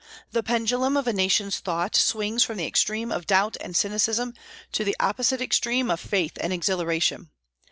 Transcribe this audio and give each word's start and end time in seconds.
The 0.31 0.41
pendulum 0.41 0.97
of 0.97 1.05
a 1.05 1.13
nation's 1.13 1.59
thought 1.59 1.95
swings 1.95 2.41
from 2.43 2.57
the 2.57 2.65
extreme 2.65 3.11
of 3.11 3.27
doubt 3.27 3.55
and 3.61 3.77
cynicism 3.77 4.33
to 4.71 4.83
the 4.83 4.95
opposite 4.99 5.41
extreme 5.41 5.91
of 5.91 5.99
faith 5.99 6.39
and 6.41 6.51
exhilaration. 6.51 7.29